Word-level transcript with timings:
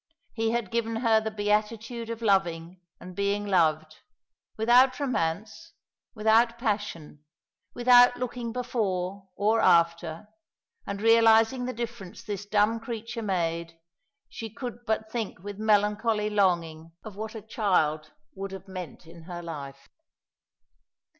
He 0.33 0.49
had 0.49 0.71
given 0.71 0.95
her 0.95 1.21
the 1.21 1.29
beatitude 1.29 2.09
of 2.09 2.23
loving 2.23 2.81
and 2.99 3.15
being 3.15 3.45
loved, 3.45 3.97
without 4.57 4.99
romance 4.99 5.73
without 6.15 6.57
passion 6.57 7.23
without 7.75 8.17
looking 8.17 8.51
before 8.51 9.29
or 9.35 9.59
after: 9.61 10.27
and, 10.87 11.03
realising 11.03 11.65
the 11.65 11.71
difference 11.73 12.23
this 12.23 12.47
dumb 12.47 12.79
creature 12.79 13.21
made, 13.21 13.77
she 14.27 14.49
could 14.49 14.87
but 14.87 15.11
think 15.11 15.37
with 15.43 15.59
melancholy 15.59 16.31
longing 16.31 16.93
of 17.03 17.15
what 17.15 17.35
a 17.35 17.41
child 17.43 18.11
would 18.33 18.49
have 18.53 18.67
meant 18.67 19.05
in 19.05 19.25
her 19.25 19.43
life. 19.43 19.87